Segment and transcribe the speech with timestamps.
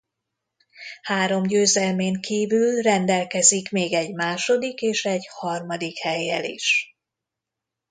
[1.01, 6.95] Három győzelmén kívül rendelkezik még egy második és egy harmadik hellyel is.